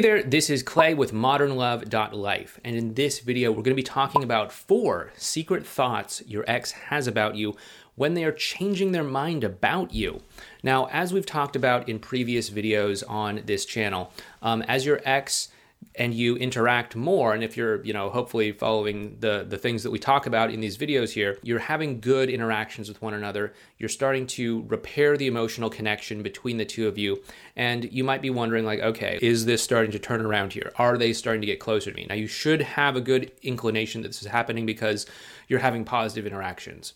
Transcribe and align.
Hey 0.00 0.06
there, 0.06 0.22
this 0.22 0.48
is 0.48 0.62
Clay 0.62 0.94
with 0.94 1.12
modernlove.life, 1.12 2.58
and 2.64 2.74
in 2.74 2.94
this 2.94 3.20
video, 3.20 3.50
we're 3.50 3.56
going 3.56 3.64
to 3.64 3.74
be 3.74 3.82
talking 3.82 4.24
about 4.24 4.50
four 4.50 5.12
secret 5.14 5.66
thoughts 5.66 6.22
your 6.26 6.42
ex 6.48 6.70
has 6.70 7.06
about 7.06 7.34
you 7.34 7.54
when 7.96 8.14
they 8.14 8.24
are 8.24 8.32
changing 8.32 8.92
their 8.92 9.04
mind 9.04 9.44
about 9.44 9.92
you. 9.92 10.22
Now, 10.62 10.86
as 10.86 11.12
we've 11.12 11.26
talked 11.26 11.54
about 11.54 11.86
in 11.86 11.98
previous 11.98 12.48
videos 12.48 13.04
on 13.06 13.42
this 13.44 13.66
channel, 13.66 14.10
um, 14.40 14.62
as 14.62 14.86
your 14.86 15.02
ex 15.04 15.48
and 15.96 16.14
you 16.14 16.36
interact 16.36 16.94
more 16.94 17.34
and 17.34 17.42
if 17.42 17.56
you're 17.56 17.84
you 17.84 17.92
know 17.92 18.10
hopefully 18.10 18.52
following 18.52 19.16
the 19.20 19.44
the 19.48 19.58
things 19.58 19.82
that 19.82 19.90
we 19.90 19.98
talk 19.98 20.26
about 20.26 20.50
in 20.50 20.60
these 20.60 20.78
videos 20.78 21.10
here 21.10 21.38
you're 21.42 21.58
having 21.58 22.00
good 22.00 22.30
interactions 22.30 22.88
with 22.88 23.00
one 23.02 23.14
another. 23.14 23.52
You're 23.78 23.88
starting 23.88 24.26
to 24.28 24.64
repair 24.68 25.16
the 25.16 25.26
emotional 25.26 25.70
connection 25.70 26.22
between 26.22 26.58
the 26.58 26.64
two 26.64 26.86
of 26.86 26.98
you. 26.98 27.22
And 27.56 27.90
you 27.92 28.04
might 28.04 28.22
be 28.22 28.30
wondering 28.30 28.64
like 28.64 28.80
okay 28.80 29.18
is 29.20 29.46
this 29.46 29.62
starting 29.62 29.90
to 29.92 29.98
turn 29.98 30.20
around 30.20 30.52
here? 30.52 30.72
Are 30.76 30.96
they 30.96 31.12
starting 31.12 31.40
to 31.40 31.46
get 31.46 31.60
closer 31.60 31.90
to 31.90 31.96
me? 31.96 32.06
Now 32.08 32.14
you 32.14 32.26
should 32.26 32.62
have 32.62 32.96
a 32.96 33.00
good 33.00 33.32
inclination 33.42 34.02
that 34.02 34.08
this 34.08 34.22
is 34.22 34.28
happening 34.28 34.66
because 34.66 35.06
you're 35.48 35.60
having 35.60 35.84
positive 35.84 36.26
interactions. 36.26 36.94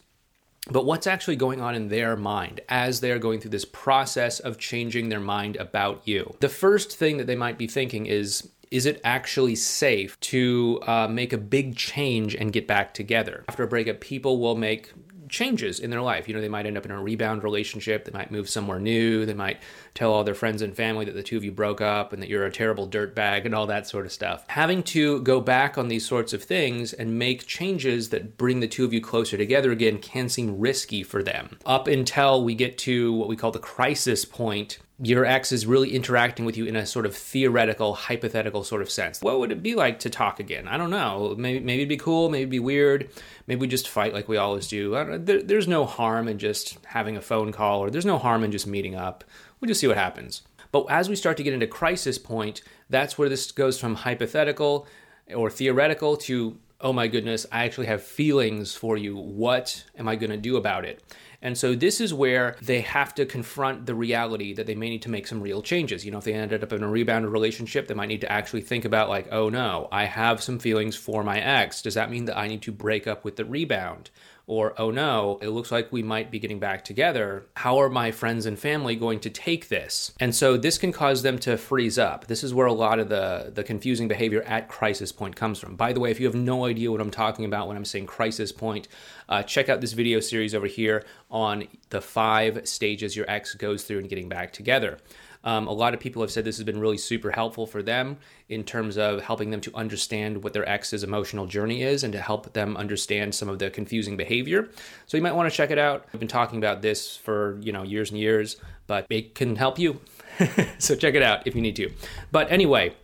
But 0.70 0.86
what's 0.86 1.06
actually 1.06 1.36
going 1.36 1.60
on 1.60 1.74
in 1.74 1.88
their 1.88 2.16
mind 2.16 2.60
as 2.70 3.00
they 3.00 3.10
are 3.10 3.18
going 3.18 3.40
through 3.40 3.50
this 3.50 3.66
process 3.66 4.40
of 4.40 4.58
changing 4.58 5.10
their 5.10 5.20
mind 5.20 5.56
about 5.56 6.00
you? 6.06 6.34
The 6.40 6.48
first 6.48 6.96
thing 6.96 7.18
that 7.18 7.26
they 7.26 7.36
might 7.36 7.58
be 7.58 7.66
thinking 7.66 8.06
is, 8.06 8.48
is 8.74 8.86
it 8.86 9.00
actually 9.04 9.54
safe 9.54 10.18
to 10.18 10.80
uh, 10.82 11.06
make 11.06 11.32
a 11.32 11.38
big 11.38 11.76
change 11.76 12.34
and 12.34 12.52
get 12.52 12.66
back 12.66 12.92
together? 12.92 13.44
After 13.48 13.62
a 13.62 13.68
breakup, 13.68 14.00
people 14.00 14.40
will 14.40 14.56
make 14.56 14.92
changes 15.28 15.78
in 15.78 15.90
their 15.90 16.02
life. 16.02 16.26
You 16.26 16.34
know, 16.34 16.40
they 16.40 16.48
might 16.48 16.66
end 16.66 16.76
up 16.76 16.84
in 16.84 16.90
a 16.90 17.00
rebound 17.00 17.44
relationship, 17.44 18.04
they 18.04 18.10
might 18.10 18.32
move 18.32 18.48
somewhere 18.48 18.80
new, 18.80 19.24
they 19.26 19.34
might 19.34 19.60
tell 19.94 20.12
all 20.12 20.24
their 20.24 20.34
friends 20.34 20.60
and 20.60 20.74
family 20.74 21.04
that 21.04 21.14
the 21.14 21.22
two 21.22 21.36
of 21.36 21.44
you 21.44 21.52
broke 21.52 21.80
up 21.80 22.12
and 22.12 22.20
that 22.20 22.28
you're 22.28 22.46
a 22.46 22.50
terrible 22.50 22.88
dirtbag 22.88 23.44
and 23.44 23.54
all 23.54 23.66
that 23.66 23.86
sort 23.86 24.06
of 24.06 24.12
stuff. 24.12 24.44
Having 24.48 24.82
to 24.82 25.20
go 25.20 25.40
back 25.40 25.78
on 25.78 25.86
these 25.86 26.04
sorts 26.04 26.32
of 26.32 26.42
things 26.42 26.92
and 26.92 27.16
make 27.16 27.46
changes 27.46 28.08
that 28.08 28.36
bring 28.36 28.58
the 28.58 28.66
two 28.66 28.84
of 28.84 28.92
you 28.92 29.00
closer 29.00 29.36
together 29.36 29.70
again 29.70 29.98
can 29.98 30.28
seem 30.28 30.58
risky 30.58 31.04
for 31.04 31.22
them. 31.22 31.58
Up 31.64 31.86
until 31.86 32.42
we 32.42 32.56
get 32.56 32.76
to 32.78 33.12
what 33.12 33.28
we 33.28 33.36
call 33.36 33.52
the 33.52 33.60
crisis 33.60 34.24
point 34.24 34.78
your 35.02 35.24
ex 35.24 35.50
is 35.50 35.66
really 35.66 35.92
interacting 35.92 36.44
with 36.44 36.56
you 36.56 36.66
in 36.66 36.76
a 36.76 36.86
sort 36.86 37.04
of 37.04 37.16
theoretical, 37.16 37.94
hypothetical 37.94 38.62
sort 38.62 38.80
of 38.80 38.90
sense. 38.90 39.20
What 39.20 39.40
would 39.40 39.50
it 39.50 39.62
be 39.62 39.74
like 39.74 39.98
to 40.00 40.10
talk 40.10 40.38
again? 40.38 40.68
I 40.68 40.76
don't 40.76 40.90
know. 40.90 41.34
Maybe, 41.36 41.58
maybe 41.58 41.82
it'd 41.82 41.88
be 41.88 41.96
cool. 41.96 42.28
Maybe 42.28 42.42
it'd 42.42 42.50
be 42.50 42.60
weird. 42.60 43.10
Maybe 43.46 43.60
we 43.60 43.66
just 43.66 43.88
fight 43.88 44.14
like 44.14 44.28
we 44.28 44.36
always 44.36 44.68
do. 44.68 44.90
There, 45.18 45.42
there's 45.42 45.66
no 45.66 45.84
harm 45.84 46.28
in 46.28 46.38
just 46.38 46.78
having 46.86 47.16
a 47.16 47.22
phone 47.22 47.50
call, 47.50 47.80
or 47.80 47.90
there's 47.90 48.06
no 48.06 48.18
harm 48.18 48.44
in 48.44 48.52
just 48.52 48.66
meeting 48.66 48.94
up. 48.94 49.24
We'll 49.60 49.68
just 49.68 49.80
see 49.80 49.88
what 49.88 49.96
happens. 49.96 50.42
But 50.70 50.86
as 50.88 51.08
we 51.08 51.16
start 51.16 51.36
to 51.38 51.42
get 51.42 51.54
into 51.54 51.66
crisis 51.66 52.18
point, 52.18 52.62
that's 52.88 53.18
where 53.18 53.28
this 53.28 53.50
goes 53.50 53.80
from 53.80 53.96
hypothetical 53.96 54.86
or 55.34 55.50
theoretical 55.50 56.16
to 56.18 56.58
oh 56.80 56.92
my 56.92 57.08
goodness, 57.08 57.46
I 57.50 57.64
actually 57.64 57.86
have 57.86 58.02
feelings 58.02 58.74
for 58.74 58.98
you. 58.98 59.16
What 59.16 59.84
am 59.96 60.06
I 60.06 60.16
going 60.16 60.30
to 60.30 60.36
do 60.36 60.56
about 60.56 60.84
it? 60.84 61.02
And 61.44 61.56
so 61.56 61.74
this 61.74 62.00
is 62.00 62.12
where 62.12 62.56
they 62.62 62.80
have 62.80 63.14
to 63.16 63.26
confront 63.26 63.84
the 63.84 63.94
reality 63.94 64.54
that 64.54 64.66
they 64.66 64.74
may 64.74 64.88
need 64.88 65.02
to 65.02 65.10
make 65.10 65.26
some 65.26 65.42
real 65.42 65.60
changes. 65.60 66.04
You 66.04 66.10
know, 66.10 66.18
if 66.18 66.24
they 66.24 66.32
ended 66.32 66.64
up 66.64 66.72
in 66.72 66.82
a 66.82 66.88
rebounded 66.88 67.30
relationship, 67.30 67.86
they 67.86 67.94
might 67.94 68.08
need 68.08 68.22
to 68.22 68.32
actually 68.32 68.62
think 68.62 68.86
about, 68.86 69.10
like, 69.10 69.28
oh 69.30 69.50
no, 69.50 69.88
I 69.92 70.04
have 70.06 70.42
some 70.42 70.58
feelings 70.58 70.96
for 70.96 71.22
my 71.22 71.38
ex. 71.38 71.82
Does 71.82 71.94
that 71.94 72.10
mean 72.10 72.24
that 72.24 72.38
I 72.38 72.48
need 72.48 72.62
to 72.62 72.72
break 72.72 73.06
up 73.06 73.24
with 73.24 73.36
the 73.36 73.44
rebound? 73.44 74.10
or 74.46 74.78
oh 74.78 74.90
no, 74.90 75.38
it 75.40 75.48
looks 75.48 75.72
like 75.72 75.90
we 75.90 76.02
might 76.02 76.30
be 76.30 76.38
getting 76.38 76.58
back 76.58 76.84
together. 76.84 77.46
How 77.56 77.78
are 77.78 77.88
my 77.88 78.10
friends 78.10 78.44
and 78.44 78.58
family 78.58 78.94
going 78.94 79.20
to 79.20 79.30
take 79.30 79.68
this? 79.68 80.12
And 80.20 80.34
so 80.34 80.56
this 80.56 80.76
can 80.76 80.92
cause 80.92 81.22
them 81.22 81.38
to 81.40 81.56
freeze 81.56 81.98
up. 81.98 82.26
This 82.26 82.44
is 82.44 82.52
where 82.52 82.66
a 82.66 82.72
lot 82.72 82.98
of 82.98 83.08
the, 83.08 83.52
the 83.54 83.64
confusing 83.64 84.06
behavior 84.06 84.42
at 84.42 84.68
crisis 84.68 85.12
point 85.12 85.34
comes 85.34 85.58
from. 85.58 85.76
By 85.76 85.94
the 85.94 86.00
way, 86.00 86.10
if 86.10 86.20
you 86.20 86.26
have 86.26 86.34
no 86.34 86.66
idea 86.66 86.92
what 86.92 87.00
I'm 87.00 87.10
talking 87.10 87.46
about 87.46 87.68
when 87.68 87.76
I'm 87.76 87.86
saying 87.86 88.06
crisis 88.06 88.52
point, 88.52 88.88
uh, 89.28 89.42
check 89.42 89.70
out 89.70 89.80
this 89.80 89.94
video 89.94 90.20
series 90.20 90.54
over 90.54 90.66
here 90.66 91.04
on 91.34 91.66
the 91.90 92.00
five 92.00 92.66
stages 92.66 93.16
your 93.16 93.28
ex 93.28 93.54
goes 93.54 93.82
through 93.82 93.98
in 93.98 94.06
getting 94.06 94.28
back 94.28 94.52
together. 94.52 94.98
Um, 95.42 95.66
a 95.66 95.72
lot 95.72 95.92
of 95.92 96.00
people 96.00 96.22
have 96.22 96.30
said 96.30 96.44
this 96.44 96.56
has 96.56 96.64
been 96.64 96.80
really 96.80 96.96
super 96.96 97.30
helpful 97.30 97.66
for 97.66 97.82
them 97.82 98.16
in 98.48 98.64
terms 98.64 98.96
of 98.96 99.20
helping 99.20 99.50
them 99.50 99.60
to 99.62 99.74
understand 99.74 100.42
what 100.42 100.54
their 100.54 100.66
ex's 100.66 101.02
emotional 101.02 101.44
journey 101.46 101.82
is 101.82 102.02
and 102.02 102.12
to 102.14 102.20
help 102.20 102.54
them 102.54 102.78
understand 102.78 103.34
some 103.34 103.50
of 103.50 103.58
the 103.58 103.68
confusing 103.68 104.16
behavior. 104.16 104.70
So 105.06 105.18
you 105.18 105.22
might 105.22 105.34
want 105.34 105.50
to 105.50 105.54
check 105.54 105.70
it 105.70 105.78
out. 105.78 106.06
I've 106.14 106.20
been 106.20 106.28
talking 106.28 106.56
about 106.56 106.80
this 106.80 107.16
for 107.16 107.58
you 107.60 107.72
know 107.72 107.82
years 107.82 108.10
and 108.10 108.18
years, 108.18 108.56
but 108.86 109.04
it 109.10 109.34
can 109.34 109.56
help 109.56 109.78
you. 109.78 110.00
so 110.78 110.94
check 110.94 111.14
it 111.14 111.22
out 111.22 111.46
if 111.46 111.54
you 111.54 111.60
need 111.60 111.76
to. 111.76 111.92
But 112.30 112.50
anyway, 112.50 112.94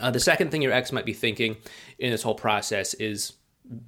uh, 0.00 0.10
the 0.10 0.20
second 0.20 0.50
thing 0.50 0.62
your 0.62 0.72
ex 0.72 0.90
might 0.90 1.06
be 1.06 1.12
thinking 1.12 1.56
in 1.98 2.10
this 2.10 2.22
whole 2.22 2.34
process 2.34 2.94
is 2.94 3.34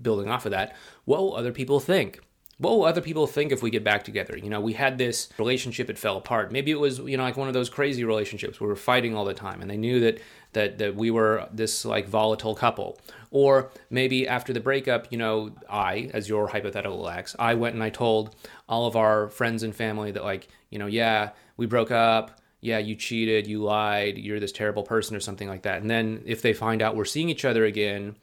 building 0.03 0.28
off 0.28 0.44
of 0.44 0.53
that. 0.53 0.77
What 1.06 1.21
will 1.21 1.34
other 1.34 1.53
people 1.53 1.81
think? 1.81 2.21
What 2.58 2.70
will 2.70 2.84
other 2.84 3.00
people 3.00 3.26
think 3.26 3.50
if 3.50 3.62
we 3.62 3.70
get 3.70 3.82
back 3.82 4.04
together? 4.04 4.36
You 4.36 4.50
know, 4.50 4.60
we 4.60 4.74
had 4.74 4.98
this 4.98 5.28
relationship, 5.38 5.90
it 5.90 5.98
fell 5.98 6.16
apart. 6.16 6.52
Maybe 6.52 6.70
it 6.70 6.78
was, 6.78 6.98
you 6.98 7.16
know, 7.16 7.22
like 7.24 7.36
one 7.36 7.48
of 7.48 7.54
those 7.54 7.68
crazy 7.68 8.04
relationships 8.04 8.60
where 8.60 8.68
we 8.68 8.72
were 8.72 8.76
fighting 8.76 9.16
all 9.16 9.24
the 9.24 9.34
time 9.34 9.60
and 9.60 9.70
they 9.70 9.76
knew 9.76 10.00
that 10.00 10.20
that 10.52 10.78
that 10.78 10.94
we 10.94 11.10
were 11.10 11.48
this 11.52 11.84
like 11.84 12.06
volatile 12.06 12.54
couple. 12.54 12.98
Or 13.30 13.70
maybe 13.90 14.28
after 14.28 14.52
the 14.52 14.60
breakup, 14.60 15.10
you 15.10 15.18
know, 15.18 15.52
I, 15.68 16.10
as 16.12 16.28
your 16.28 16.48
hypothetical 16.48 17.08
ex, 17.08 17.34
I 17.38 17.54
went 17.54 17.74
and 17.74 17.82
I 17.82 17.90
told 17.90 18.36
all 18.69 18.86
of 18.86 18.94
our 18.94 19.28
friends 19.28 19.62
and 19.62 19.74
family 19.74 20.12
that 20.12 20.22
like, 20.22 20.48
you 20.70 20.78
know, 20.78 20.86
yeah, 20.86 21.30
we 21.56 21.66
broke 21.66 21.90
up, 21.90 22.40
yeah, 22.60 22.78
you 22.78 22.94
cheated, 22.94 23.46
you 23.46 23.62
lied, 23.62 24.19
you're 24.19 24.38
this 24.38 24.52
terrible 24.52 24.82
person 24.82 25.16
or 25.16 25.20
something 25.20 25.48
like 25.48 25.62
that. 25.62 25.80
And 25.80 25.90
then 25.90 26.22
if 26.26 26.42
they 26.42 26.52
find 26.52 26.82
out 26.82 26.94
we're 26.94 27.06
seeing 27.06 27.28
each 27.28 27.44
other 27.44 27.64
again, 27.64 28.14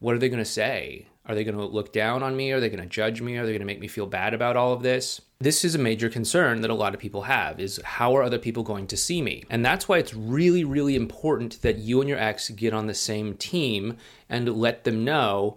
what 0.00 0.14
are 0.14 0.18
they 0.18 0.28
going 0.28 0.38
to 0.38 0.44
say? 0.44 1.06
Are 1.28 1.34
they 1.34 1.44
going 1.44 1.56
to 1.56 1.64
look 1.64 1.92
down 1.92 2.22
on 2.22 2.36
me? 2.36 2.52
Are 2.52 2.60
they 2.60 2.68
going 2.68 2.82
to 2.82 2.86
judge 2.88 3.20
me? 3.20 3.36
Are 3.36 3.44
they 3.44 3.52
going 3.52 3.60
to 3.60 3.66
make 3.66 3.80
me 3.80 3.88
feel 3.88 4.06
bad 4.06 4.32
about 4.32 4.56
all 4.56 4.72
of 4.72 4.82
this? 4.82 5.20
This 5.38 5.64
is 5.64 5.74
a 5.74 5.78
major 5.78 6.08
concern 6.08 6.60
that 6.60 6.70
a 6.70 6.74
lot 6.74 6.94
of 6.94 7.00
people 7.00 7.22
have 7.22 7.60
is 7.60 7.80
how 7.84 8.16
are 8.16 8.22
other 8.22 8.38
people 8.38 8.62
going 8.62 8.86
to 8.86 8.96
see 8.96 9.20
me? 9.20 9.44
And 9.50 9.64
that's 9.64 9.88
why 9.88 9.98
it's 9.98 10.14
really 10.14 10.64
really 10.64 10.96
important 10.96 11.60
that 11.62 11.78
you 11.78 12.00
and 12.00 12.08
your 12.08 12.18
ex 12.18 12.48
get 12.50 12.72
on 12.72 12.86
the 12.86 12.94
same 12.94 13.34
team 13.34 13.96
and 14.28 14.56
let 14.56 14.84
them 14.84 15.04
know 15.04 15.56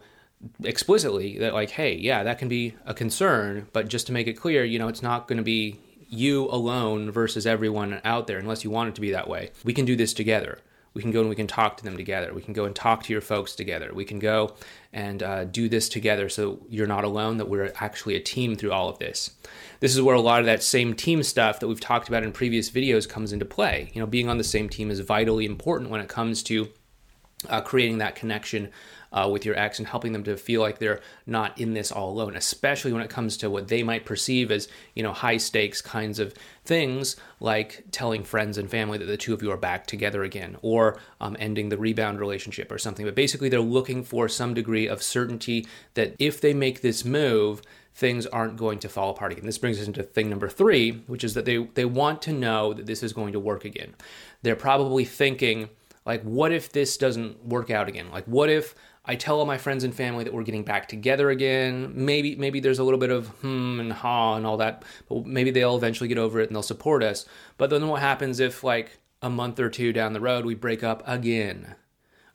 explicitly 0.63 1.37
that 1.37 1.53
like 1.53 1.71
hey, 1.71 1.95
yeah, 1.95 2.23
that 2.23 2.39
can 2.39 2.49
be 2.49 2.75
a 2.85 2.93
concern, 2.93 3.67
but 3.71 3.87
just 3.87 4.07
to 4.07 4.13
make 4.13 4.27
it 4.27 4.33
clear, 4.33 4.65
you 4.65 4.79
know, 4.79 4.87
it's 4.87 5.03
not 5.03 5.27
going 5.27 5.37
to 5.37 5.43
be 5.43 5.79
you 6.09 6.47
alone 6.49 7.11
versus 7.11 7.45
everyone 7.45 8.01
out 8.03 8.25
there 8.25 8.39
unless 8.39 8.63
you 8.63 8.71
want 8.71 8.89
it 8.89 8.95
to 8.95 9.01
be 9.01 9.11
that 9.11 9.29
way. 9.29 9.51
We 9.63 9.73
can 9.73 9.85
do 9.85 9.95
this 9.95 10.13
together 10.13 10.59
we 10.93 11.01
can 11.01 11.11
go 11.11 11.19
and 11.21 11.29
we 11.29 11.35
can 11.35 11.47
talk 11.47 11.77
to 11.77 11.83
them 11.83 11.97
together. 11.97 12.33
We 12.33 12.41
can 12.41 12.53
go 12.53 12.65
and 12.65 12.75
talk 12.75 13.03
to 13.03 13.13
your 13.13 13.21
folks 13.21 13.55
together. 13.55 13.91
We 13.93 14.05
can 14.05 14.19
go 14.19 14.55
and 14.91 15.21
uh, 15.21 15.45
do 15.45 15.69
this 15.69 15.87
together 15.87 16.29
so 16.29 16.65
you're 16.67 16.87
not 16.87 17.03
alone, 17.03 17.37
that 17.37 17.49
we're 17.49 17.71
actually 17.75 18.15
a 18.15 18.19
team 18.19 18.55
through 18.55 18.71
all 18.71 18.89
of 18.89 18.99
this. 18.99 19.31
This 19.79 19.95
is 19.95 20.01
where 20.01 20.15
a 20.15 20.21
lot 20.21 20.39
of 20.39 20.45
that 20.47 20.63
same 20.63 20.93
team 20.93 21.23
stuff 21.23 21.59
that 21.59 21.67
we've 21.67 21.79
talked 21.79 22.07
about 22.07 22.23
in 22.23 22.31
previous 22.31 22.69
videos 22.69 23.07
comes 23.07 23.31
into 23.31 23.45
play. 23.45 23.91
You 23.93 24.01
know, 24.01 24.07
being 24.07 24.29
on 24.29 24.37
the 24.37 24.43
same 24.43 24.67
team 24.67 24.89
is 24.89 24.99
vitally 24.99 25.45
important 25.45 25.89
when 25.89 26.01
it 26.01 26.09
comes 26.09 26.43
to 26.43 26.69
uh, 27.47 27.61
creating 27.61 27.99
that 27.99 28.15
connection 28.15 28.71
uh, 29.11 29.29
with 29.31 29.45
your 29.45 29.57
ex 29.57 29.79
and 29.79 29.87
helping 29.87 30.11
them 30.11 30.23
to 30.23 30.37
feel 30.37 30.61
like 30.61 30.79
they're 30.79 31.01
not 31.25 31.59
in 31.59 31.73
this 31.73 31.91
all 31.91 32.11
alone, 32.11 32.35
especially 32.35 32.93
when 32.93 33.01
it 33.01 33.09
comes 33.09 33.37
to 33.37 33.49
what 33.49 33.67
they 33.67 33.83
might 33.83 34.05
perceive 34.05 34.51
as, 34.51 34.67
you 34.95 35.03
know, 35.03 35.13
high 35.13 35.37
stakes 35.37 35.81
kinds 35.81 36.19
of 36.19 36.33
things 36.63 37.15
like 37.39 37.83
telling 37.91 38.23
friends 38.23 38.57
and 38.57 38.69
family 38.69 38.97
that 38.97 39.05
the 39.05 39.17
two 39.17 39.33
of 39.33 39.41
you 39.41 39.51
are 39.51 39.57
back 39.57 39.87
together 39.87 40.23
again 40.23 40.57
or 40.61 40.99
um, 41.19 41.35
ending 41.39 41.69
the 41.69 41.77
rebound 41.77 42.19
relationship 42.19 42.71
or 42.71 42.77
something. 42.77 43.05
But 43.05 43.15
basically, 43.15 43.49
they're 43.49 43.59
looking 43.59 44.03
for 44.03 44.27
some 44.29 44.53
degree 44.53 44.87
of 44.87 45.01
certainty 45.01 45.67
that 45.95 46.15
if 46.19 46.39
they 46.41 46.53
make 46.53 46.81
this 46.81 47.03
move, 47.03 47.61
things 47.95 48.25
aren't 48.27 48.55
going 48.55 48.79
to 48.79 48.87
fall 48.87 49.09
apart 49.09 49.31
again. 49.31 49.45
This 49.45 49.57
brings 49.57 49.79
us 49.79 49.87
into 49.87 50.03
thing 50.03 50.29
number 50.29 50.47
three, 50.47 51.03
which 51.07 51.23
is 51.23 51.33
that 51.33 51.45
they, 51.45 51.57
they 51.57 51.85
want 51.85 52.21
to 52.23 52.33
know 52.33 52.73
that 52.73 52.85
this 52.85 53.03
is 53.03 53.11
going 53.11 53.33
to 53.33 53.39
work 53.39 53.65
again. 53.65 53.93
They're 54.41 54.55
probably 54.55 55.03
thinking, 55.03 55.69
like, 56.05 56.21
what 56.23 56.53
if 56.53 56.71
this 56.71 56.95
doesn't 56.97 57.45
work 57.45 57.69
out 57.69 57.89
again? 57.89 58.09
Like, 58.09 58.25
what 58.25 58.49
if 58.49 58.73
I 59.09 59.15
tell 59.15 59.39
all 59.39 59.47
my 59.47 59.57
friends 59.57 59.83
and 59.83 59.93
family 59.93 60.23
that 60.23 60.33
we're 60.35 60.43
getting 60.43 60.63
back 60.63 60.87
together 60.87 61.31
again. 61.31 61.93
Maybe 61.95 62.35
maybe 62.35 62.59
there's 62.59 62.77
a 62.77 62.83
little 62.83 62.99
bit 62.99 63.09
of 63.09 63.27
hmm 63.41 63.79
and 63.79 63.91
ha 63.91 64.35
and 64.35 64.45
all 64.45 64.57
that, 64.57 64.83
but 65.09 65.25
maybe 65.25 65.49
they'll 65.49 65.75
eventually 65.75 66.07
get 66.07 66.19
over 66.19 66.39
it 66.39 66.47
and 66.47 66.55
they'll 66.55 66.61
support 66.61 67.01
us. 67.01 67.25
But 67.57 67.71
then 67.71 67.87
what 67.87 68.01
happens 68.01 68.39
if 68.39 68.63
like 68.63 68.99
a 69.23 69.29
month 69.29 69.59
or 69.59 69.67
two 69.67 69.91
down 69.93 70.13
the 70.13 70.21
road 70.21 70.45
we 70.45 70.53
break 70.53 70.83
up 70.83 71.01
again? 71.07 71.73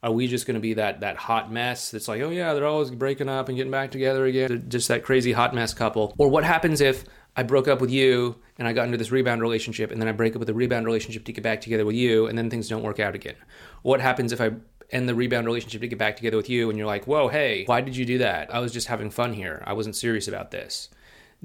Are 0.02 0.10
we 0.10 0.26
just 0.26 0.46
going 0.48 0.56
to 0.56 0.60
be 0.60 0.74
that 0.74 0.98
that 0.98 1.16
hot 1.16 1.52
mess 1.52 1.92
that's 1.92 2.08
like, 2.08 2.20
oh 2.20 2.30
yeah, 2.30 2.54
they're 2.54 2.66
always 2.66 2.90
breaking 2.90 3.28
up 3.28 3.48
and 3.48 3.56
getting 3.56 3.70
back 3.70 3.92
together 3.92 4.26
again, 4.26 4.64
just 4.68 4.88
that 4.88 5.04
crazy 5.04 5.30
hot 5.30 5.54
mess 5.54 5.74
couple? 5.74 6.12
Or 6.18 6.28
what 6.28 6.42
happens 6.42 6.80
if 6.80 7.04
I 7.36 7.44
broke 7.44 7.68
up 7.68 7.80
with 7.80 7.90
you 7.90 8.36
and 8.58 8.66
I 8.66 8.72
got 8.72 8.86
into 8.86 8.98
this 8.98 9.10
rebound 9.10 9.42
relationship, 9.42 9.90
and 9.90 10.00
then 10.00 10.08
I 10.08 10.12
break 10.12 10.34
up 10.34 10.40
with 10.40 10.48
the 10.48 10.54
rebound 10.54 10.86
relationship 10.86 11.24
to 11.24 11.32
get 11.32 11.42
back 11.42 11.60
together 11.60 11.84
with 11.84 11.96
you, 11.96 12.26
and 12.26 12.36
then 12.36 12.50
things 12.50 12.68
don't 12.68 12.82
work 12.82 13.00
out 13.00 13.14
again? 13.14 13.36
What 13.82 14.00
happens 14.00 14.32
if 14.32 14.40
I 14.40 14.50
end 14.90 15.08
the 15.08 15.14
rebound 15.14 15.46
relationship 15.46 15.80
to 15.80 15.88
get 15.88 15.98
back 15.98 16.16
together 16.16 16.36
with 16.36 16.48
you 16.48 16.68
and 16.70 16.78
you're 16.78 16.86
like, 16.86 17.06
whoa, 17.06 17.28
hey, 17.28 17.64
why 17.66 17.80
did 17.80 17.96
you 17.96 18.04
do 18.04 18.18
that? 18.18 18.54
I 18.54 18.60
was 18.60 18.72
just 18.72 18.88
having 18.88 19.10
fun 19.10 19.32
here. 19.32 19.62
I 19.66 19.72
wasn't 19.72 19.96
serious 19.96 20.28
about 20.28 20.50
this. 20.50 20.88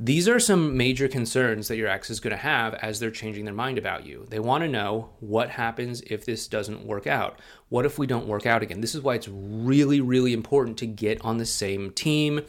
These 0.02 0.30
are 0.30 0.40
some 0.40 0.78
major 0.78 1.10
concerns 1.10 1.68
that 1.68 1.76
your 1.76 1.90
ex 1.90 2.10
is 2.10 2.22
going 2.22 2.32
to 2.32 2.38
have 2.38 2.74
as 2.76 3.02
they're 3.02 3.12
changing 3.12 3.44
their 3.44 3.54
mind 3.54 3.78
about 3.78 4.06
you. 4.06 4.26
They 4.30 4.40
want 4.40 4.64
to 4.64 4.70
know 4.70 5.10
what 5.20 5.50
happens 5.50 6.00
if 6.08 6.24
this 6.24 6.48
doesn't 6.48 6.86
work 6.86 7.06
out. 7.06 7.38
What 7.68 7.86
if 7.86 8.00
we 8.00 8.08
don't 8.08 8.26
work 8.26 8.46
out 8.46 8.64
again? 8.64 8.80
This 8.80 8.96
is 8.96 9.02
why 9.02 9.16
it's 9.16 9.28
really, 9.28 10.00
really 10.00 10.32
important 10.32 10.78
to 10.78 10.86
get 10.86 11.20
on 11.26 11.38
the 11.38 11.46
same 11.46 11.92
team, 11.92 12.40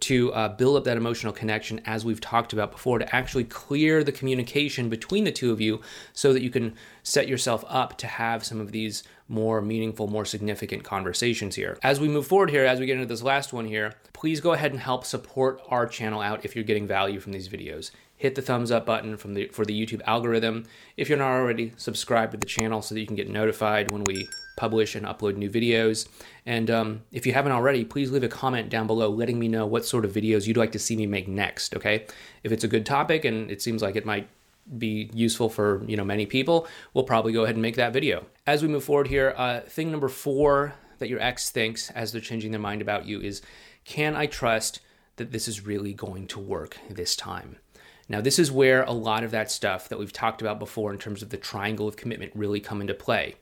to 0.00 0.32
uh, 0.34 0.50
build 0.50 0.76
up 0.76 0.84
that 0.84 0.96
emotional 0.96 1.32
connection, 1.32 1.80
as 1.84 2.04
we've 2.04 2.20
talked 2.20 2.52
about 2.52 2.70
before, 2.70 3.00
to 3.00 3.16
actually 3.16 3.44
clear 3.44 4.04
the 4.04 4.12
communication 4.12 4.88
between 4.88 5.24
the 5.24 5.32
two 5.32 5.50
of 5.50 5.60
you 5.60 5.80
so 6.12 6.32
that 6.32 6.42
you 6.42 6.50
can 6.50 6.76
set 7.02 7.26
yourself 7.26 7.64
up 7.66 7.98
to 7.98 8.06
have 8.06 8.44
some 8.44 8.60
of 8.60 8.70
these 8.70 9.02
more 9.30 9.62
meaningful, 9.62 10.08
more 10.08 10.24
significant 10.24 10.82
conversations 10.82 11.54
here. 11.54 11.78
As 11.82 12.00
we 12.00 12.08
move 12.08 12.26
forward 12.26 12.50
here, 12.50 12.66
as 12.66 12.80
we 12.80 12.86
get 12.86 12.94
into 12.94 13.06
this 13.06 13.22
last 13.22 13.52
one 13.52 13.64
here, 13.64 13.94
please 14.12 14.40
go 14.40 14.52
ahead 14.52 14.72
and 14.72 14.80
help 14.80 15.06
support 15.06 15.62
our 15.68 15.86
channel 15.86 16.20
out 16.20 16.44
if 16.44 16.54
you're 16.54 16.64
getting 16.64 16.86
value 16.86 17.20
from 17.20 17.32
these 17.32 17.48
videos. 17.48 17.92
Hit 18.16 18.34
the 18.34 18.42
thumbs 18.42 18.70
up 18.70 18.84
button 18.84 19.16
from 19.16 19.32
the 19.32 19.46
for 19.46 19.64
the 19.64 19.72
YouTube 19.72 20.02
algorithm. 20.06 20.64
If 20.96 21.08
you're 21.08 21.16
not 21.16 21.30
already, 21.30 21.72
subscribe 21.76 22.32
to 22.32 22.36
the 22.36 22.46
channel 22.46 22.82
so 22.82 22.94
that 22.94 23.00
you 23.00 23.06
can 23.06 23.16
get 23.16 23.30
notified 23.30 23.90
when 23.90 24.04
we 24.04 24.28
publish 24.56 24.94
and 24.94 25.06
upload 25.06 25.36
new 25.36 25.48
videos. 25.48 26.06
And 26.44 26.70
um, 26.70 27.02
if 27.12 27.24
you 27.24 27.32
haven't 27.32 27.52
already, 27.52 27.82
please 27.82 28.10
leave 28.10 28.24
a 28.24 28.28
comment 28.28 28.68
down 28.68 28.86
below 28.86 29.08
letting 29.08 29.38
me 29.38 29.48
know 29.48 29.64
what 29.64 29.86
sort 29.86 30.04
of 30.04 30.12
videos 30.12 30.46
you'd 30.46 30.58
like 30.58 30.72
to 30.72 30.78
see 30.78 30.96
me 30.96 31.06
make 31.06 31.28
next. 31.28 31.74
Okay, 31.76 32.04
if 32.42 32.52
it's 32.52 32.64
a 32.64 32.68
good 32.68 32.84
topic 32.84 33.24
and 33.24 33.50
it 33.50 33.62
seems 33.62 33.80
like 33.80 33.96
it 33.96 34.04
might 34.04 34.28
be 34.78 35.10
useful 35.12 35.48
for 35.48 35.84
you 35.86 35.96
know 35.96 36.04
many 36.04 36.26
people, 36.26 36.66
we'll 36.94 37.04
probably 37.04 37.32
go 37.32 37.44
ahead 37.44 37.56
and 37.56 37.62
make 37.62 37.76
that 37.76 37.92
video. 37.92 38.26
As 38.46 38.62
we 38.62 38.68
move 38.68 38.84
forward 38.84 39.08
here, 39.08 39.34
uh, 39.36 39.60
thing 39.60 39.90
number 39.90 40.08
four 40.08 40.74
that 40.98 41.08
your 41.08 41.20
ex 41.20 41.50
thinks 41.50 41.90
as 41.90 42.12
they're 42.12 42.20
changing 42.20 42.50
their 42.50 42.60
mind 42.60 42.82
about 42.82 43.06
you 43.06 43.20
is, 43.20 43.42
can 43.84 44.14
I 44.14 44.26
trust 44.26 44.80
that 45.16 45.32
this 45.32 45.48
is 45.48 45.66
really 45.66 45.92
going 45.92 46.26
to 46.28 46.38
work 46.38 46.78
this 46.88 47.16
time? 47.16 47.56
Now, 48.08 48.20
this 48.20 48.40
is 48.40 48.50
where 48.50 48.82
a 48.82 48.92
lot 48.92 49.22
of 49.22 49.30
that 49.30 49.52
stuff 49.52 49.88
that 49.88 49.98
we've 49.98 50.12
talked 50.12 50.42
about 50.42 50.58
before 50.58 50.92
in 50.92 50.98
terms 50.98 51.22
of 51.22 51.30
the 51.30 51.36
triangle 51.36 51.86
of 51.86 51.96
commitment 51.96 52.32
really 52.34 52.58
come 52.58 52.80
into 52.80 52.92
play. 52.92 53.36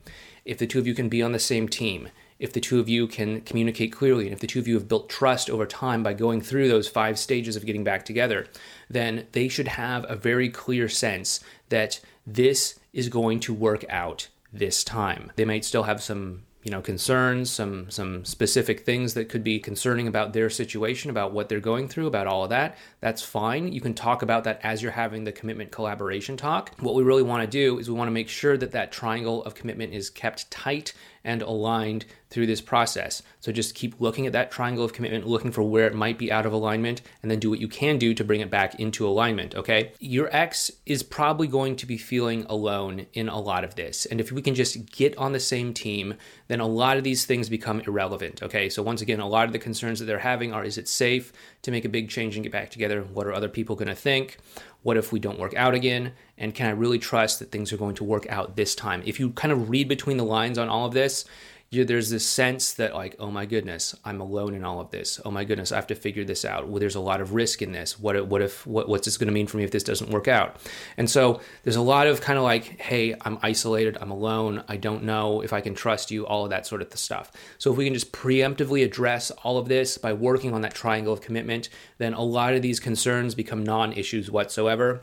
If 0.45 0.59
the 0.59 0.67
two 0.67 0.77
of 0.77 0.85
you 0.85 0.93
can 0.93 1.09
be 1.09 1.23
on 1.23 1.31
the 1.31 1.39
same 1.39 1.67
team, 1.67 2.09
if 2.39 2.53
the 2.53 2.61
two 2.61 2.79
of 2.79 2.87
you 2.87 3.07
can 3.07 3.41
communicate 3.41 3.91
clearly 3.91 4.25
and 4.25 4.33
if 4.33 4.39
the 4.39 4.47
two 4.47 4.59
of 4.59 4.67
you 4.67 4.75
have 4.75 4.87
built 4.87 5.09
trust 5.09 5.49
over 5.49 5.65
time 5.65 6.01
by 6.01 6.13
going 6.13 6.41
through 6.41 6.67
those 6.67 6.87
five 6.87 7.19
stages 7.19 7.55
of 7.55 7.65
getting 7.65 7.83
back 7.83 8.05
together, 8.05 8.47
then 8.89 9.27
they 9.33 9.47
should 9.47 9.67
have 9.67 10.05
a 10.09 10.15
very 10.15 10.49
clear 10.49 10.87
sense 10.87 11.41
that 11.67 11.99
this 12.25 12.79
is 12.93 13.09
going 13.09 13.39
to 13.41 13.53
work 13.53 13.85
out 13.89 14.29
this 14.53 14.83
time. 14.83 15.31
They 15.35 15.45
might 15.45 15.65
still 15.65 15.83
have 15.83 16.01
some 16.01 16.43
you 16.63 16.71
know 16.71 16.81
concerns 16.81 17.49
some 17.49 17.89
some 17.89 18.25
specific 18.25 18.81
things 18.81 19.13
that 19.13 19.29
could 19.29 19.43
be 19.43 19.59
concerning 19.59 20.07
about 20.07 20.33
their 20.33 20.49
situation 20.49 21.09
about 21.09 21.31
what 21.31 21.47
they're 21.47 21.59
going 21.59 21.87
through 21.87 22.07
about 22.07 22.27
all 22.27 22.43
of 22.43 22.49
that. 22.49 22.77
That's 22.99 23.21
fine. 23.21 23.71
You 23.71 23.81
can 23.81 23.93
talk 23.93 24.21
about 24.21 24.43
that 24.43 24.59
as 24.63 24.81
you're 24.81 24.91
having 24.91 25.23
the 25.23 25.31
commitment 25.31 25.71
collaboration 25.71 26.35
talk. 26.35 26.71
What 26.79 26.95
we 26.95 27.03
really 27.03 27.23
want 27.23 27.41
to 27.43 27.47
do 27.47 27.79
is 27.79 27.89
we 27.89 27.95
want 27.95 28.07
to 28.07 28.13
make 28.13 28.29
sure 28.29 28.57
that 28.57 28.71
that 28.71 28.91
triangle 28.91 29.43
of 29.45 29.55
commitment 29.55 29.93
is 29.93 30.09
kept 30.09 30.51
tight 30.51 30.93
and 31.23 31.41
aligned 31.41 32.05
through 32.29 32.45
this 32.45 32.61
process. 32.61 33.23
So 33.39 33.51
just 33.51 33.75
keep 33.75 33.99
looking 33.99 34.27
at 34.27 34.33
that 34.33 34.51
triangle 34.51 34.83
of 34.83 34.93
commitment, 34.93 35.27
looking 35.27 35.51
for 35.51 35.63
where 35.63 35.87
it 35.87 35.95
might 35.95 36.17
be 36.17 36.31
out 36.31 36.45
of 36.45 36.53
alignment, 36.53 37.01
and 37.21 37.31
then 37.31 37.39
do 37.39 37.49
what 37.49 37.59
you 37.59 37.67
can 37.67 37.97
do 37.97 38.13
to 38.13 38.23
bring 38.23 38.41
it 38.41 38.51
back 38.51 38.79
into 38.79 39.07
alignment, 39.07 39.55
okay? 39.55 39.93
Your 39.99 40.29
ex 40.31 40.69
is 40.85 41.01
probably 41.01 41.47
going 41.47 41.75
to 41.77 41.85
be 41.85 41.97
feeling 41.97 42.45
alone 42.47 43.07
in 43.13 43.29
a 43.29 43.39
lot 43.39 43.63
of 43.63 43.75
this. 43.75 44.05
And 44.05 44.19
if 44.19 44.31
we 44.31 44.41
can 44.41 44.55
just 44.55 44.91
get 44.91 45.17
on 45.17 45.31
the 45.31 45.39
same 45.39 45.73
team, 45.73 46.15
then 46.47 46.59
a 46.59 46.67
lot 46.67 46.97
of 46.97 47.03
these 47.03 47.25
things 47.25 47.49
become 47.49 47.81
irrelevant, 47.81 48.43
okay? 48.43 48.69
So 48.69 48.83
once 48.83 49.01
again, 49.01 49.19
a 49.19 49.27
lot 49.27 49.47
of 49.47 49.53
the 49.53 49.59
concerns 49.59 49.99
that 49.99 50.05
they're 50.05 50.19
having 50.19 50.53
are 50.53 50.63
is 50.63 50.77
it 50.77 50.87
safe 50.87 51.33
to 51.63 51.71
make 51.71 51.85
a 51.85 51.89
big 51.89 52.09
change 52.09 52.35
and 52.35 52.43
get 52.43 52.51
back 52.51 52.69
together? 52.69 53.01
What 53.01 53.25
are 53.25 53.33
other 53.33 53.49
people 53.49 53.75
going 53.75 53.87
to 53.87 53.95
think? 53.95 54.37
What 54.81 54.97
if 54.97 55.11
we 55.11 55.19
don't 55.19 55.39
work 55.39 55.53
out 55.55 55.73
again? 55.73 56.13
And 56.37 56.55
can 56.55 56.67
I 56.67 56.71
really 56.71 56.99
trust 56.99 57.39
that 57.39 57.51
things 57.51 57.73
are 57.73 57.77
going 57.77 57.95
to 57.95 58.03
work 58.03 58.25
out 58.29 58.55
this 58.55 58.75
time? 58.75 59.03
If 59.05 59.19
you 59.19 59.31
kind 59.31 59.51
of 59.51 59.69
read 59.69 59.87
between 59.87 60.17
the 60.17 60.23
lines 60.23 60.57
on 60.57 60.69
all 60.69 60.85
of 60.85 60.93
this, 60.93 61.25
you, 61.71 61.85
there's 61.85 62.09
this 62.09 62.27
sense 62.27 62.73
that 62.73 62.95
like 62.95 63.15
oh 63.19 63.29
my 63.29 63.45
goodness 63.45 63.95
i'm 64.03 64.21
alone 64.21 64.55
in 64.55 64.63
all 64.63 64.79
of 64.79 64.89
this. 64.91 65.19
Oh 65.23 65.31
my 65.31 65.43
goodness 65.43 65.71
i 65.71 65.75
have 65.75 65.87
to 65.87 65.95
figure 65.95 66.23
this 66.23 66.43
out. 66.43 66.67
Well, 66.67 66.79
there's 66.79 66.95
a 66.95 66.99
lot 66.99 67.21
of 67.21 67.33
risk 67.33 67.61
in 67.61 67.71
this. 67.71 67.99
What, 67.99 68.27
what 68.27 68.41
if 68.41 68.65
what, 68.65 68.89
what's 68.89 69.05
this 69.05 69.17
going 69.17 69.27
to 69.27 69.33
mean 69.33 69.47
for 69.47 69.57
me 69.57 69.63
if 69.63 69.71
this 69.71 69.83
doesn't 69.83 70.09
work 70.09 70.27
out? 70.27 70.57
And 70.97 71.09
so 71.09 71.41
there's 71.63 71.75
a 71.75 71.81
lot 71.81 72.07
of 72.07 72.21
kind 72.21 72.37
of 72.37 72.43
like 72.43 72.81
hey 72.81 73.15
i'm 73.21 73.37
isolated 73.41 73.97
i'm 74.01 74.11
alone 74.11 74.63
i 74.67 74.77
don't 74.77 75.03
know 75.03 75.41
if 75.41 75.53
i 75.53 75.61
can 75.61 75.75
trust 75.75 76.11
you 76.11 76.25
all 76.25 76.43
of 76.43 76.49
that 76.49 76.65
sort 76.65 76.81
of 76.81 76.97
stuff. 76.97 77.31
So 77.57 77.71
if 77.71 77.77
we 77.77 77.85
can 77.85 77.93
just 77.93 78.11
preemptively 78.11 78.83
address 78.83 79.31
all 79.31 79.57
of 79.57 79.67
this 79.67 79.97
by 79.97 80.13
working 80.13 80.53
on 80.53 80.61
that 80.61 80.73
triangle 80.73 81.13
of 81.13 81.21
commitment 81.21 81.69
then 81.99 82.13
a 82.13 82.21
lot 82.21 82.53
of 82.53 82.61
these 82.61 82.79
concerns 82.79 83.35
become 83.35 83.63
non-issues 83.63 84.31
whatsoever. 84.31 85.01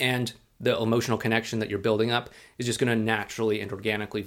And 0.00 0.32
the 0.60 0.80
emotional 0.80 1.18
connection 1.18 1.58
that 1.58 1.70
you're 1.70 1.78
building 1.78 2.10
up 2.10 2.30
is 2.58 2.66
just 2.66 2.78
going 2.78 2.96
to 2.96 3.04
naturally 3.04 3.60
and 3.60 3.72
organically 3.72 4.22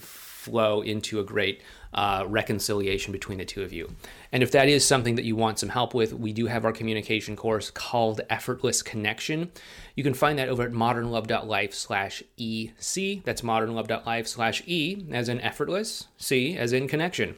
flow 0.48 0.82
into 0.82 1.20
a 1.20 1.24
great 1.24 1.62
uh, 1.94 2.24
reconciliation 2.28 3.12
between 3.12 3.38
the 3.38 3.46
two 3.46 3.64
of 3.64 3.74
you. 3.74 3.90
And 4.32 4.42
if 4.42 4.52
that 4.52 4.70
is 4.70 4.86
something 4.86 5.16
that 5.16 5.26
you 5.26 5.36
want 5.36 5.60
some 5.60 5.70
help 5.70 5.94
with, 5.94 6.14
we 6.14 6.32
do 6.32 6.46
have 6.46 6.64
our 6.64 6.72
communication 6.72 7.36
course 7.36 7.70
called 7.70 8.22
Effortless 8.30 8.82
Connection. 8.82 9.52
You 9.96 10.04
can 10.04 10.14
find 10.14 10.40
that 10.40 10.48
over 10.48 10.64
at 10.64 10.72
modernlove.life 10.72 11.74
slash 11.74 12.24
EC. 12.38 13.24
That's 13.24 13.42
modernlove.life 13.42 14.28
slash 14.28 14.64
E 14.66 15.06
as 15.12 15.28
in 15.28 15.42
effortless, 15.42 16.08
C 16.18 16.58
as 16.58 16.72
in 16.72 16.88
connection. 16.88 17.36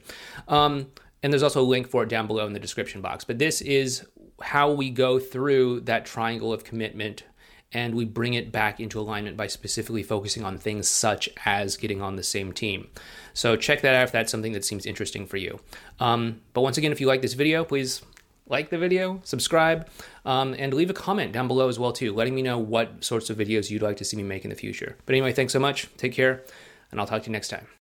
Um, 0.48 0.88
and 1.24 1.34
there's 1.34 1.44
also 1.44 1.62
a 1.62 1.64
link 1.64 1.88
for 1.88 2.04
it 2.04 2.10
down 2.10 2.28
below 2.28 2.46
in 2.46 2.54
the 2.54 2.60
description 2.60 3.02
box. 3.02 3.24
But 3.24 3.40
this 3.40 3.62
is 3.62 4.06
how 4.42 4.72
we 4.72 4.90
go 4.90 5.20
through 5.20 5.82
that 5.82 6.06
triangle 6.06 6.54
of 6.54 6.64
commitment 6.64 7.24
and 7.72 7.94
we 7.96 8.06
bring 8.06 8.34
it 8.34 8.52
back 8.52 8.80
into 8.80 9.00
alignment 9.00 9.38
by 9.38 9.48
specifically 9.48 10.04
focusing 10.04 10.44
on 10.44 10.58
things 10.58 10.90
such 10.90 11.30
as 11.46 11.78
getting 11.78 12.02
on 12.02 12.16
the 12.16 12.24
same 12.24 12.52
team. 12.52 12.88
So 13.34 13.56
check 13.56 13.82
that 13.82 13.96
out 13.96 14.04
if 14.04 14.12
that's 14.12 14.32
something 14.32 14.54
that 14.54 14.66
seems 14.66 14.86
interesting 14.86 15.26
for 15.26 15.38
you. 15.38 15.60
Um, 16.00 16.42
but 16.54 16.62
once 16.62 16.78
again, 16.78 16.92
if 16.92 17.00
you 17.00 17.08
like 17.08 17.22
this 17.22 17.34
video, 17.34 17.64
please 17.64 18.02
like 18.48 18.70
the 18.70 18.78
video, 18.78 19.22
subscribe, 19.24 19.88
um, 20.26 20.56
and 20.58 20.74
leave 20.74 20.90
a 20.90 20.94
comment 20.94 21.32
down 21.32 21.48
below 21.48 21.70
as 21.70 21.80
well 21.80 21.94
too, 21.94 22.14
letting 22.14 22.36
me 22.36 22.42
know 22.42 22.58
what 22.58 23.04
sorts 23.04 23.30
of 23.30 23.38
videos 23.38 23.70
you'd 23.70 23.84
like 23.84 23.98
to 23.98 24.06
see 24.06 24.18
me 24.18 24.24
make 24.24 24.44
in 24.44 24.50
the 24.50 24.56
future. 24.56 24.98
But 25.06 25.14
anyway, 25.14 25.32
thanks 25.32 25.54
so 25.54 25.60
much. 25.60 25.88
Take 25.98 26.14
care, 26.14 26.44
and 26.92 27.00
I'll 27.00 27.08
talk 27.08 27.22
to 27.24 27.30
you 27.30 27.34
next 27.34 27.50
time. 27.50 27.70